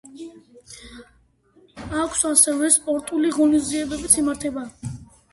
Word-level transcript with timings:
აქვე 2.03 2.31
სხვა 2.43 2.69
სპორტული 2.75 3.31
ღონისძიებებიც 3.35 4.15
იმართება. 4.23 4.65